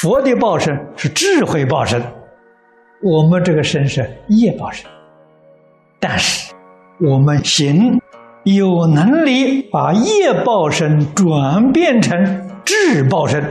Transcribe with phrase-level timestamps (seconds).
[0.00, 2.02] 佛的报身是智慧报身，
[3.02, 4.90] 我们这个身是业报身。
[5.98, 6.54] 但是
[6.98, 8.00] 我们行
[8.44, 13.44] 有能力把业报身转变成智报身，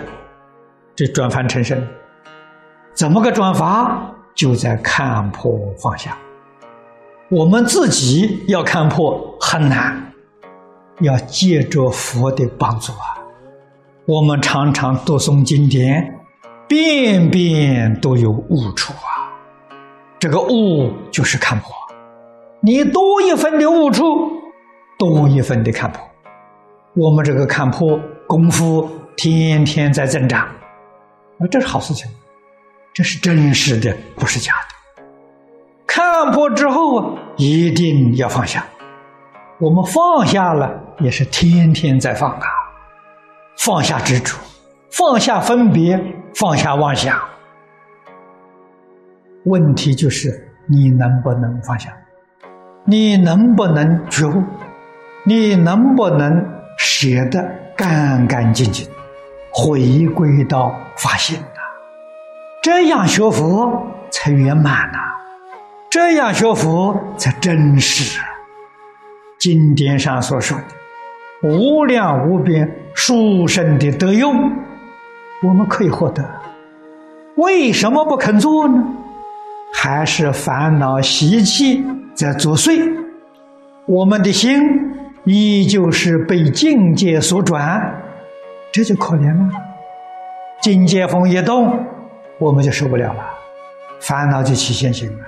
[0.96, 1.80] 这转凡成圣，
[2.96, 4.12] 怎么个转法？
[4.34, 6.18] 就在看破放下。
[7.30, 10.12] 我们自己要看破很难，
[11.02, 13.22] 要借着佛的帮助啊。
[14.08, 16.16] 我们常常读诵经典。
[16.70, 19.34] 遍遍都有悟处啊！
[20.20, 21.74] 这个悟就是看破，
[22.62, 24.04] 你多一分的悟处，
[25.00, 26.00] 多一分的看破。
[26.96, 28.88] 我们这个看破功夫
[29.18, 32.08] 天天在增长，啊，这是好事情，
[32.94, 35.04] 这是真实的，不是假的。
[35.88, 38.64] 看破之后啊，一定要放下。
[39.60, 42.46] 我们放下了，也是天天在放啊，
[43.58, 44.38] 放下执着。
[44.92, 46.04] 放下分别，
[46.36, 47.20] 放下妄想。
[49.46, 51.92] 问题就是你能不能放下？
[52.86, 54.44] 你能不能觉悟？
[55.26, 56.44] 你能不能
[56.78, 57.44] 舍得
[57.76, 58.88] 干干净净，
[59.52, 61.62] 回归到发心呐？
[62.64, 64.98] 这样学佛才圆满呐！
[65.90, 68.20] 这样学佛才真实。
[69.40, 74.52] 经典上所说的无量无边殊胜的德用。
[75.42, 76.24] 我们可以获得，
[77.36, 78.84] 为什么不肯做呢？
[79.74, 81.84] 还是烦恼习气
[82.14, 82.92] 在作祟？
[83.86, 84.60] 我们的心
[85.24, 87.82] 依旧是被境界所转，
[88.72, 89.50] 这就可怜了。
[90.62, 91.86] 境界风一动，
[92.38, 93.24] 我们就受不了了，
[94.02, 95.26] 烦恼就起现行了。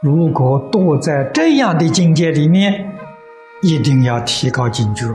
[0.00, 2.90] 如果躲在这样的境界里面，
[3.60, 5.06] 一定要提高警觉，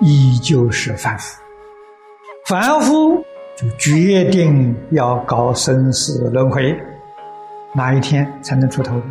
[0.00, 1.42] 依旧是反复。
[2.48, 3.24] 凡夫
[3.56, 6.80] 就决定要搞生死轮回，
[7.74, 9.02] 哪一天才能出头？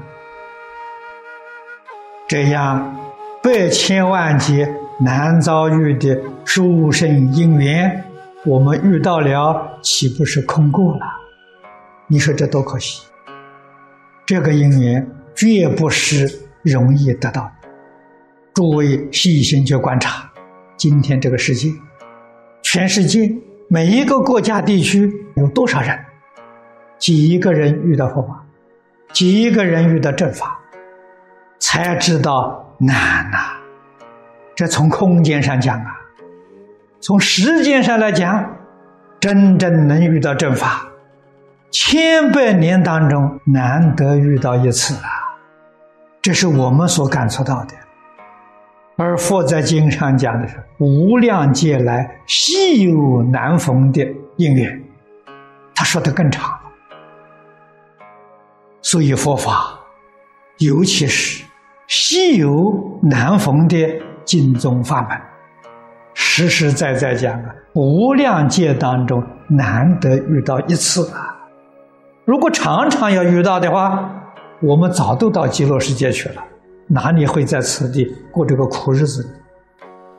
[2.29, 2.97] 这样
[3.43, 8.05] 百千万劫难遭遇的殊胜因缘，
[8.45, 11.01] 我们遇到了，岂不是空过了？
[12.07, 13.05] 你说这多可惜！
[14.25, 17.51] 这个因缘绝不是容易得到的。
[18.53, 20.31] 诸位细心去观察，
[20.77, 21.69] 今天这个世界。
[22.75, 23.33] 全世界
[23.69, 25.97] 每一个国家地区有多少人？
[26.99, 28.45] 几个人遇到佛法，
[29.13, 30.59] 几个人遇到正法，
[31.57, 33.37] 才知道难呐。
[34.57, 35.95] 这从空间上讲啊，
[36.99, 38.45] 从时间上来讲，
[39.21, 40.85] 真正能遇到正法，
[41.71, 45.07] 千百年当中难得遇到一次啊。
[46.21, 47.84] 这是我们所感受到的。
[48.97, 54.01] 而佛在经上讲的是无量劫来稀有难逢的
[54.37, 54.81] 因缘，
[55.75, 56.59] 他说的更长了。
[58.81, 59.77] 所以佛法，
[60.59, 61.43] 尤其是
[61.87, 63.77] 稀有难逢的
[64.23, 65.19] 经宗法门，
[66.13, 71.35] 实实在在讲啊，无量劫当中难得遇到一次啊。
[72.23, 74.09] 如果常常要遇到的话，
[74.61, 76.41] 我们早都到极乐世界去了。
[76.87, 79.27] 哪里会在此地过这个苦日子？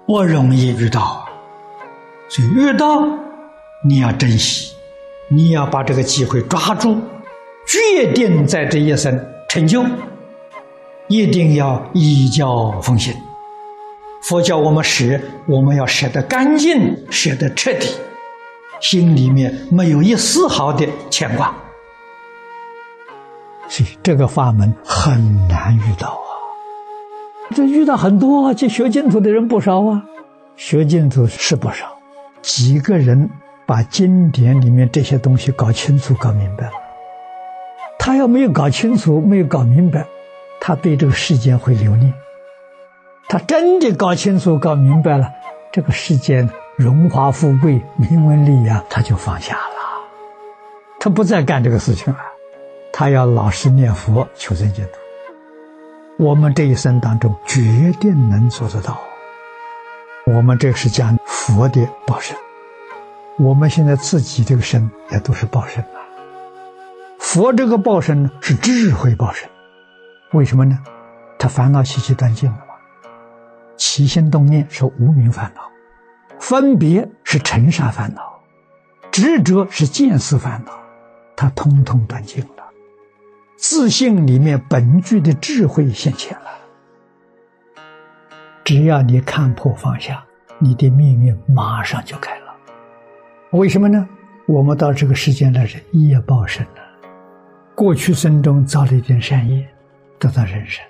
[0.06, 1.26] 不容易遇到！
[2.28, 3.06] 所以遇到
[3.84, 4.72] 你要珍惜，
[5.28, 7.00] 你要把这个机会抓住，
[7.66, 9.16] 决定在这一生
[9.48, 9.84] 成就，
[11.08, 13.14] 一定要依教奉行。
[14.22, 17.88] 佛教我们舍，我们要舍得干净，舍得彻底，
[18.80, 21.54] 心里面没有一丝毫的牵挂。
[23.68, 26.25] 所以这个法门很难遇到。
[27.54, 30.04] 这遇到很多去学净土的人不少啊，
[30.56, 31.98] 学净土是不少，
[32.42, 33.30] 几个人
[33.66, 36.72] 把经典里面这些东西搞清楚、搞明白了。
[37.98, 40.06] 他要没有搞清楚、没有搞明白，
[40.60, 42.12] 他对这个世间会留恋。
[43.28, 45.30] 他真的搞清楚、搞明白了，
[45.72, 50.04] 这个世间荣华富贵、名闻利养，他就放下了，
[51.00, 52.18] 他不再干这个事情了，
[52.92, 54.90] 他要老实念佛、求生净土。
[56.18, 58.98] 我们这一生当中，决定能做得到。
[60.24, 62.34] 我们这是讲佛的报身，
[63.38, 66.00] 我们现在自己这个身也都是报身啊。
[67.18, 69.46] 佛这个报身呢，是智慧报身，
[70.32, 70.78] 为什么呢？
[71.38, 72.74] 他烦恼习气断尽了嘛，
[73.76, 75.70] 起心动念是无名烦恼，
[76.40, 78.40] 分别是尘沙烦恼，
[79.12, 80.72] 执着是见思烦恼，
[81.36, 82.55] 他通通断尽了。
[83.56, 86.46] 自信里面本具的智慧现前了。
[88.64, 90.24] 只要你看破放下，
[90.58, 92.54] 你的命运马上就改了。
[93.52, 94.06] 为什么呢？
[94.46, 96.82] 我们到这个世间来是业报身了。
[97.74, 99.66] 过去生中造了一点善业，
[100.18, 100.82] 得到人生；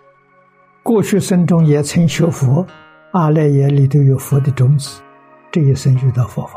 [0.83, 2.67] 过去生中也曾学佛，
[3.13, 5.01] 阿赖耶里头有佛的种子，
[5.51, 6.55] 这一生遇到佛法，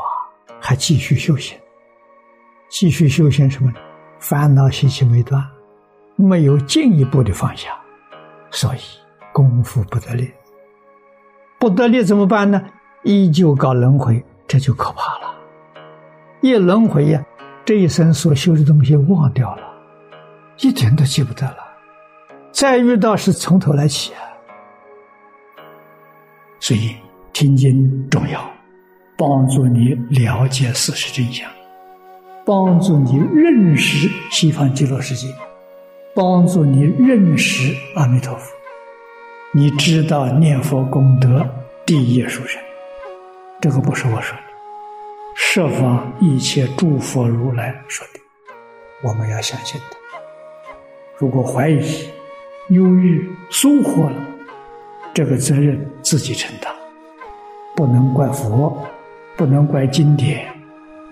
[0.60, 1.58] 还继续修行。
[2.68, 3.76] 继续修行什么呢？
[4.18, 5.42] 烦恼习气没断，
[6.26, 7.70] 没有进一步的放下，
[8.50, 8.78] 所以
[9.32, 10.30] 功夫不得力。
[11.58, 12.62] 不得力怎么办呢？
[13.02, 15.34] 依旧搞轮回，这就可怕了。
[16.40, 17.22] 一轮回呀，
[17.64, 19.62] 这一生所修的东西忘掉了，
[20.58, 21.58] 一点都记不得了。
[22.52, 24.20] 再遇到是从头来起啊。
[26.58, 26.94] 所以
[27.32, 28.40] 听经重要，
[29.16, 31.48] 帮助你了解事实真相。
[32.44, 35.28] 帮助你认识西方极乐世界，
[36.14, 38.52] 帮助你认识阿弥陀佛。
[39.52, 41.46] 你知道念佛功德
[41.86, 42.60] 第一殊胜，
[43.60, 44.42] 这个不是我说的，
[45.36, 48.20] 设方一切诸佛如来说的，
[49.02, 49.96] 我们要相信的。
[51.16, 52.08] 如果怀疑、
[52.70, 54.16] 忧郁、疏忽了，
[55.14, 56.72] 这个责任自己承担，
[57.76, 58.84] 不能怪佛，
[59.36, 60.46] 不能怪经典，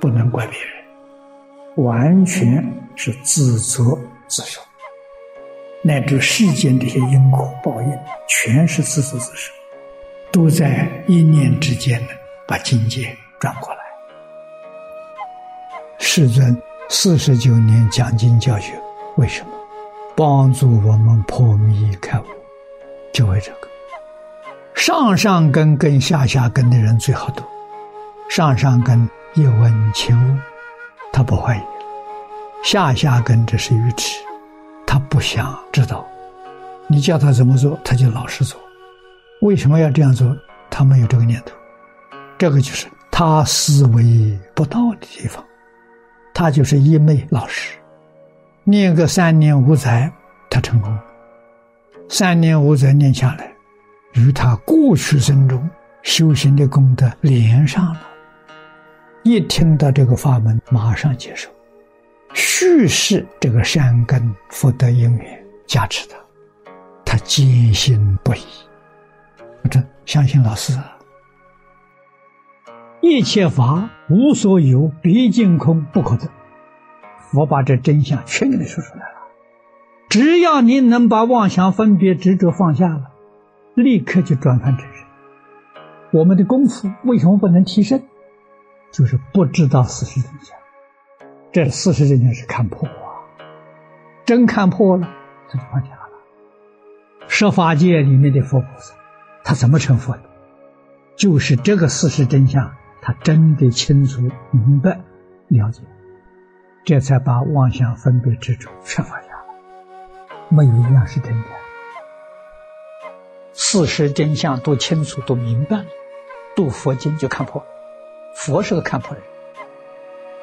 [0.01, 1.85] 不能怪别人。
[1.85, 2.65] 完全
[2.97, 3.97] 是自责
[4.27, 4.61] 自受，
[5.83, 7.99] 乃至世间这些因果报应，
[8.29, 9.53] 全是自作自受，
[10.33, 12.09] 都在一念之间呢，
[12.47, 13.81] 把境界转过来。
[15.99, 16.57] 世尊
[16.89, 18.73] 四十九年讲经教学，
[19.17, 19.51] 为什么？
[20.17, 22.25] 帮助我们破迷开悟，
[23.13, 23.69] 就为这个。
[24.75, 27.45] 上上根跟下下根的人最好读，
[28.29, 30.39] 上上根一闻轻悟。
[31.13, 31.61] 他不怀疑，
[32.65, 34.19] 下下根这是愚痴，
[34.91, 36.03] 他不想知道，
[36.87, 38.59] 你叫他怎么做，他就老实做。
[39.43, 40.35] 为什么要这样做？
[40.71, 41.55] 他没有这个念头，
[42.39, 45.45] 这个就是他思维不到的地方。
[46.33, 47.77] 他就是一昧老实，
[48.65, 50.11] 念个三年五载，
[50.49, 50.99] 他成功。
[52.09, 53.53] 三年五载念下来，
[54.15, 55.69] 与他过去生中
[56.03, 58.01] 修行的功德连上了。
[59.23, 61.51] 一听到这个法门，马上接受，
[62.35, 66.17] 续世这个善根福德因缘加持他，
[67.05, 68.39] 他坚信不疑。
[69.71, 70.79] 这相信老师，
[73.01, 76.29] 一切法无所有，毕竟空不可得。
[77.35, 79.19] 我把这真相全给你说出来了。
[80.09, 83.11] 只要你能把妄想分别执着放下了，
[83.75, 85.05] 立刻就转凡成圣。
[86.13, 88.03] 我们的功夫为什么不能提升？
[88.91, 90.58] 就是不知道事实真相，
[91.51, 93.25] 这事实真相是看破啊！
[94.27, 95.09] 真看破了，
[95.49, 96.03] 他就放下了。
[97.27, 98.95] 十法界里面的佛菩萨，
[99.45, 100.23] 他怎么成佛的？
[101.17, 105.01] 就是这个事实真相，他真的清楚明白
[105.49, 105.83] 了解，
[106.85, 110.45] 这才把妄想分别执着全放下了。
[110.51, 111.49] 没有一样是真的，
[113.55, 115.87] 事实真相都清楚都明白了，
[116.55, 117.67] 读佛经就看破了。
[118.35, 119.25] 佛是个看破人，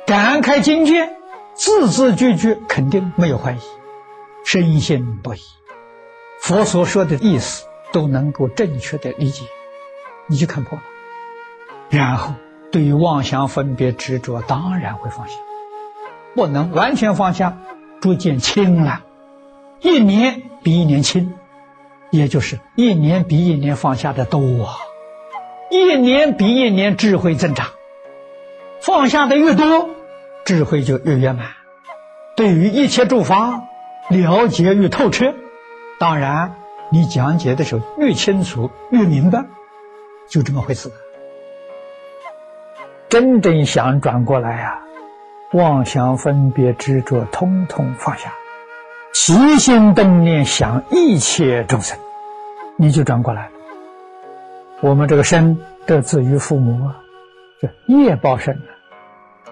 [0.06, 1.10] 感开境界，
[1.56, 3.60] 字字句句肯定没有怀疑，
[4.44, 5.40] 深信不疑。
[6.40, 9.46] 佛所说的意思都能够正确的理解，
[10.28, 10.84] 你就看破了。
[11.90, 12.36] 然后
[12.72, 15.34] 对于妄想分别执着，当然会放下，
[16.36, 17.58] 不能完全放下，
[18.00, 19.02] 逐渐轻了，
[19.82, 21.34] 一年比一年轻，
[22.12, 24.70] 也就是一年比一年放下的多，
[25.72, 27.70] 一年比一年智慧增长。
[28.82, 29.90] 放下的越多，
[30.46, 31.48] 智慧就越圆满。
[32.38, 33.64] 对于一切诸法
[34.10, 35.34] 了解越透彻，
[36.00, 36.56] 当然
[36.92, 39.46] 你讲解的时候越清楚越明白，
[40.30, 40.92] 就这么回事。
[43.10, 44.82] 真正想转过来啊，
[45.54, 48.34] 妄想分别执着通通放下，
[49.14, 51.98] 起心动念想一切众生，
[52.78, 53.52] 你就转过来了。
[54.82, 57.00] 我们这个身得自于父母啊，
[57.62, 58.75] 这业报身啊。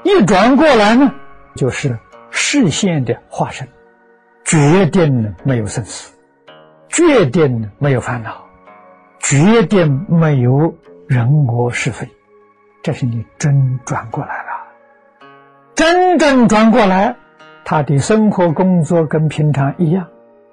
[0.03, 1.13] 一转过来呢，
[1.55, 1.97] 就是
[2.29, 3.67] 视线的化身，
[4.43, 6.13] 决定没有生死，
[6.89, 8.45] 决定没有烦恼，
[9.19, 10.75] 决定没有
[11.07, 12.07] 人我是非，
[12.81, 14.49] 这是你真转过来了。
[15.73, 17.15] 真正转过来，
[17.63, 20.05] 他的生活工作跟平常一样，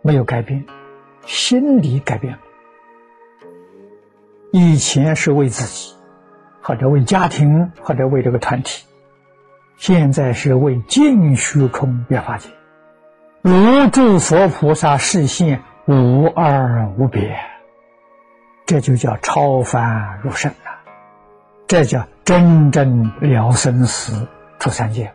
[0.03, 0.65] 没有改变，
[1.27, 2.39] 心理改变了。
[4.53, 5.93] 以前是为自己，
[6.63, 8.87] 或者为家庭，或者为这个团体。
[9.81, 12.51] 现在是为净虚空越法界，
[13.41, 17.35] 如诸佛菩萨视现无二无别，
[18.67, 20.71] 这就叫超凡入圣了，
[21.67, 25.11] 这叫真正了生死出三界。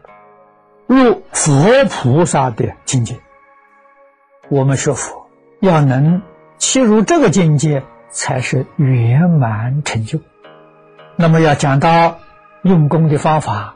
[0.88, 3.16] 入佛菩萨的境界。
[4.50, 5.30] 我们学佛
[5.60, 6.24] 要能
[6.58, 10.20] 切入这个境界，才是圆满成就。
[11.16, 12.18] 那么要讲到
[12.64, 13.75] 用功的方法，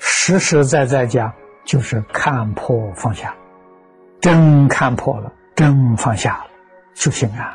[0.00, 1.32] 实实在在讲，
[1.64, 3.34] 就是看破放下，
[4.20, 6.46] 真看破了，真放下了，
[6.94, 7.54] 就行了。